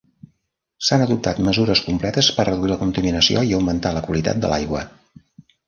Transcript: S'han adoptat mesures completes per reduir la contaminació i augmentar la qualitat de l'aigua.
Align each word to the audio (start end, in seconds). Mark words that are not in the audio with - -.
S'han 0.87 1.03
adoptat 1.05 1.41
mesures 1.47 1.83
completes 1.91 2.31
per 2.39 2.47
reduir 2.51 2.73
la 2.73 2.79
contaminació 2.81 3.47
i 3.51 3.55
augmentar 3.61 3.95
la 4.01 4.05
qualitat 4.11 4.43
de 4.43 4.55
l'aigua. 4.55 4.85